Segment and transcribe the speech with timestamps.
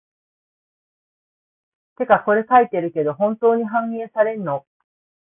[1.95, 4.65] てかこれ書いてるけど、本当に反映されんの？